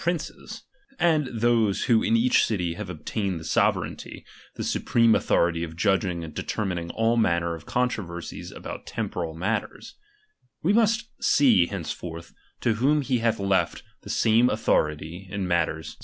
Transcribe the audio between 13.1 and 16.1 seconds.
hath left the same authority in matters